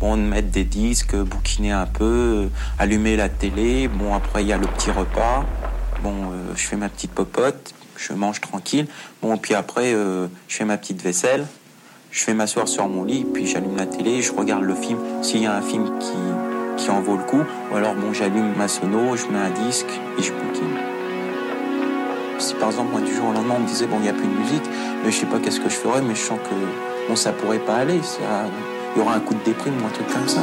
[0.00, 3.88] bon, de mettre des disques, bouquiner un peu, allumer la télé.
[3.88, 5.44] Bon, après, il y a le petit repas.
[6.02, 6.14] Bon,
[6.54, 8.86] je fais ma petite popote, je mange tranquille.
[9.22, 11.46] Bon, puis après, je fais ma petite vaisselle.
[12.10, 14.98] Je vais m'asseoir sur mon lit, puis j'allume la télé, je regarde le film.
[15.22, 18.68] S'il y a un film qui, en vaut le coup, ou alors bon, j'allume ma
[18.68, 20.76] sono, je mets un disque et je bouquine.
[22.38, 24.12] Si par exemple, moi, du jour au lendemain, on me disait, bon, il n'y a
[24.12, 24.64] plus de musique,
[25.04, 27.58] mais je sais pas qu'est-ce que je ferais, mais je sens que bon, ça pourrait
[27.58, 28.00] pas aller.
[28.94, 30.40] Il y aura un coup de déprime ou un truc comme ça.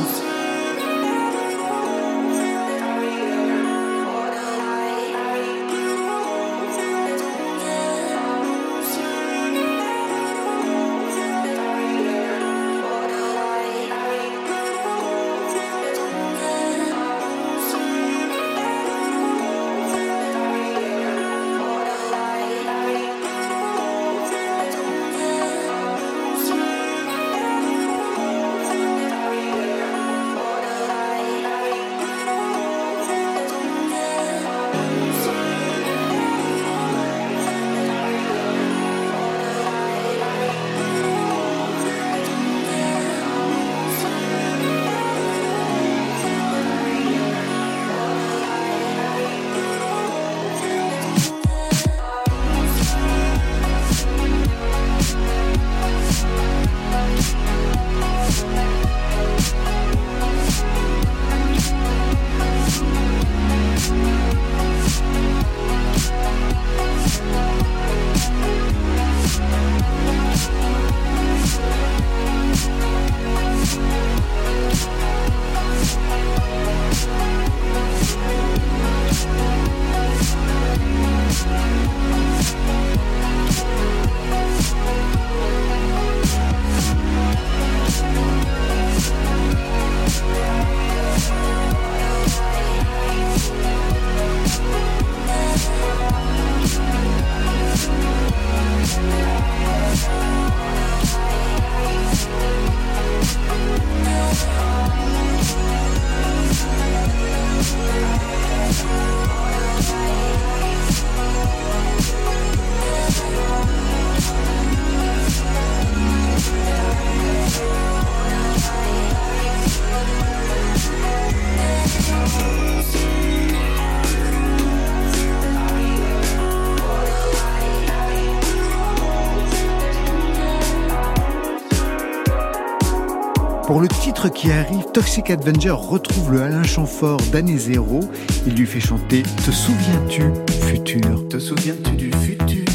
[134.33, 138.01] qui arrive, Toxic Avenger retrouve le Alain Chamfort d'année zéro.
[138.45, 140.23] Il lui fait chanter Te souviens-tu,
[140.67, 141.27] futur?
[141.29, 142.65] Te souviens-tu du futur?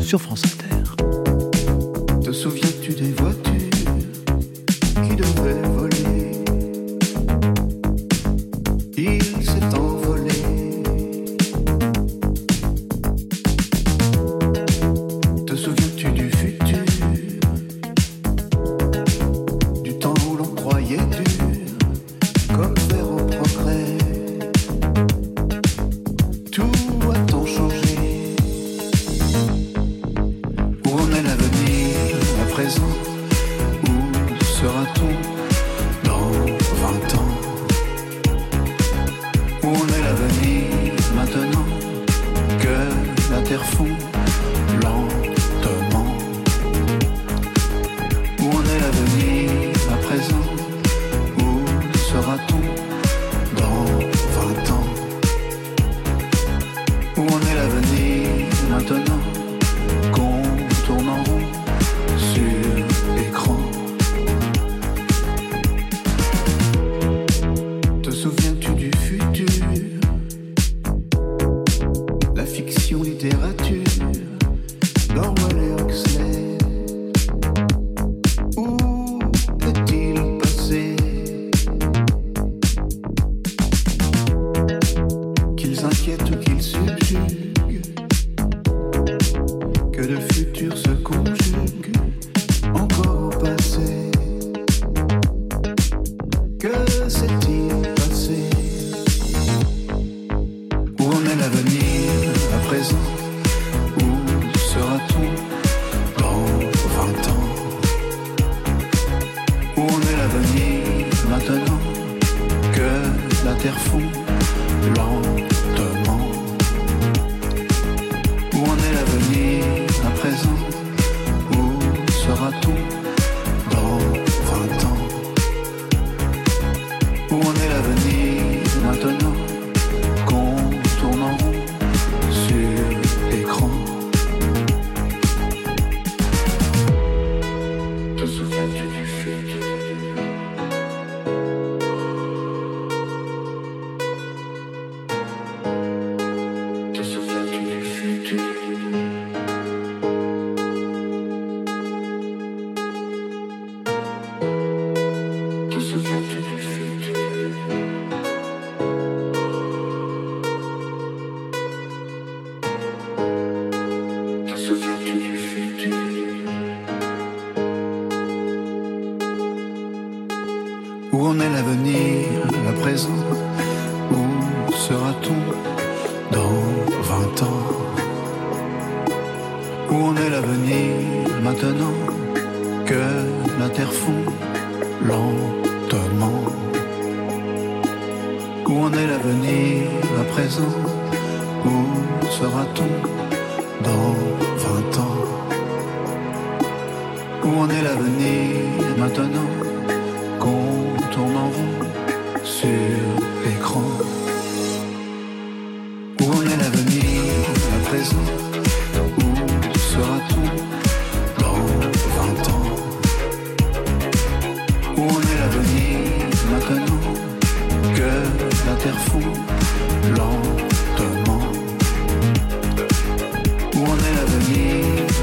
[0.00, 0.42] Sur France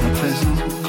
[0.04, 0.87] à présent.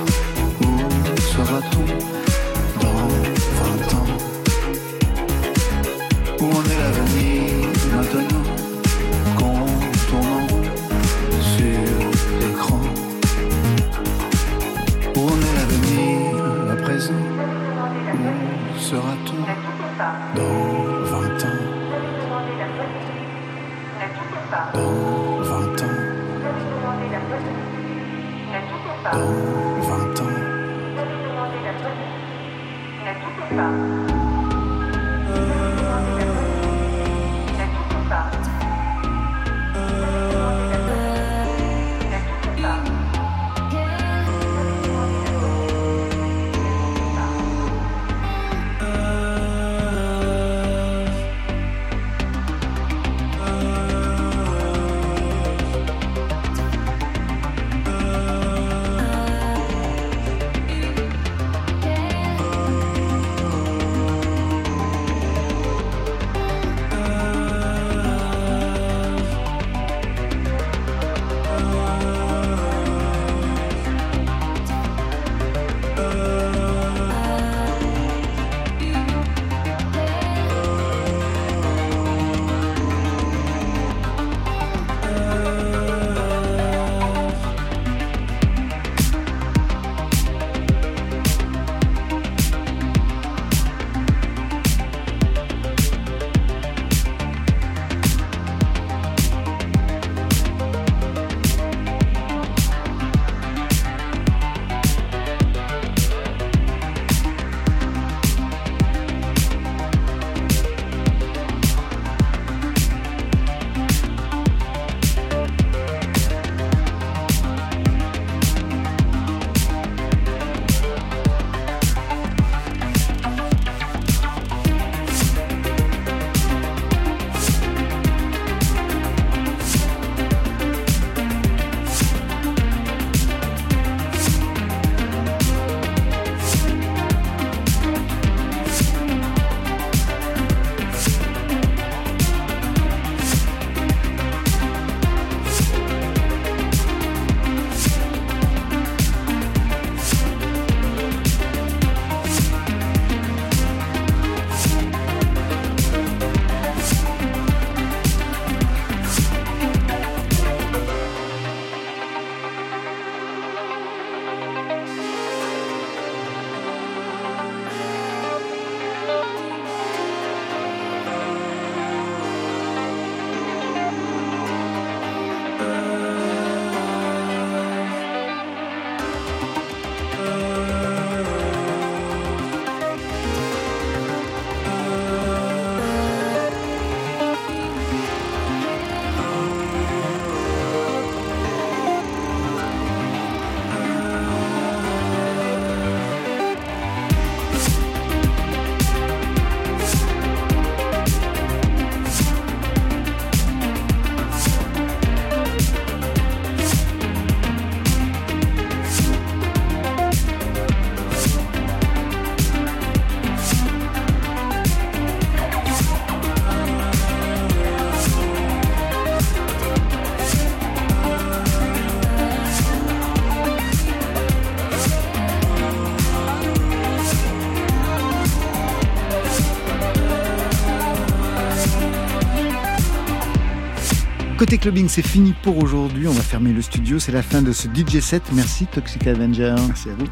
[234.60, 236.08] Clubbing, c'est fini pour aujourd'hui.
[236.08, 237.00] On va fermer le studio.
[237.00, 238.24] C'est la fin de ce DJ set.
[238.34, 239.56] Merci Toxic Avenger.
[239.68, 240.06] Merci à vous.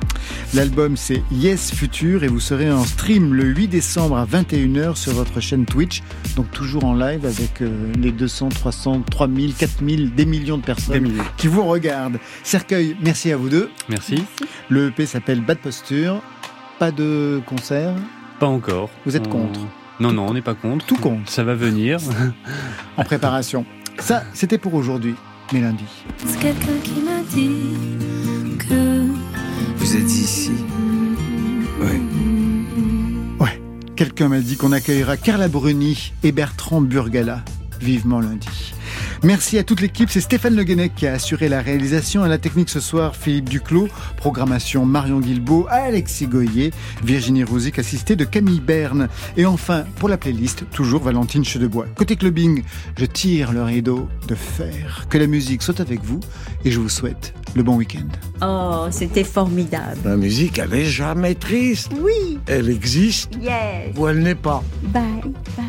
[0.53, 5.13] L'album c'est Yes Future et vous serez en stream le 8 décembre à 21h sur
[5.13, 6.01] votre chaîne Twitch.
[6.35, 10.93] Donc toujours en live avec euh, les 200, 300, 3000, 4000, des millions de personnes
[10.93, 11.23] Des millions.
[11.37, 12.19] qui vous regardent.
[12.43, 13.69] Cercueil, merci à vous deux.
[13.89, 14.23] Merci.
[14.69, 16.21] Le EP s'appelle Bad Posture.
[16.79, 17.93] Pas de concert.
[18.39, 18.89] Pas encore.
[19.05, 19.59] Vous êtes On- contre
[19.99, 20.85] Non, non, on n'est pas contre.
[20.85, 21.29] Tout contre.
[21.31, 21.99] Ça va venir.
[22.97, 23.65] en préparation.
[23.99, 25.15] Ça, c'était pour aujourd'hui.
[25.53, 25.85] Mais lundi.
[26.25, 29.05] C'est quelqu'un qui m'a dit que
[29.77, 30.51] Vous êtes ici.
[31.79, 31.99] Ouais.
[33.39, 33.61] Ouais,
[33.95, 37.43] quelqu'un m'a dit qu'on accueillera Carla Bruni et Bertrand Burgala.
[37.79, 38.73] Vivement lundi.
[39.24, 40.09] Merci à toute l'équipe.
[40.09, 42.24] C'est Stéphane Le Guenec qui a assuré la réalisation.
[42.24, 43.88] À la technique ce soir, Philippe Duclos.
[44.15, 46.72] Programmation Marion Guilbeault, Alexis Goyer,
[47.03, 49.07] Virginie Rouzic, assistée de Camille Berne.
[49.36, 51.86] Et enfin, pour la playlist, toujours Valentine Chedebois.
[51.95, 52.63] Côté clubbing,
[52.97, 55.05] je tire le rideau de fer.
[55.09, 56.20] Que la musique soit avec vous
[56.65, 58.07] et je vous souhaite le bon week-end.
[58.41, 59.97] Oh, c'était formidable.
[60.05, 61.91] La musique, elle est jamais triste.
[61.99, 62.39] Oui.
[62.47, 63.95] Elle existe Yes.
[63.97, 64.63] ou elle n'est pas.
[64.84, 65.01] Bye,
[65.55, 65.65] bye.